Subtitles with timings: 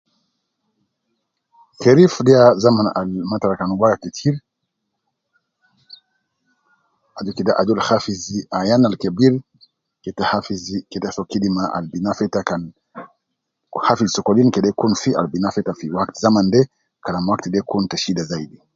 [1.81, 4.35] Kherif de ya zaman Al matara gibwaga ketir.
[7.17, 7.31] Aju
[7.61, 9.33] ajol kede hafidhi Ayan Al kebir
[10.03, 12.21] keta hafidhi keta so kidima Al gi nafa
[18.17, 18.47] ita